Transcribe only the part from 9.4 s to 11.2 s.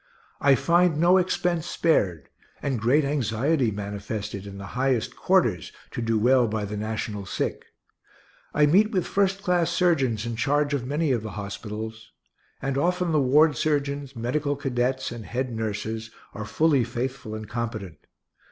class surgeons in charge of many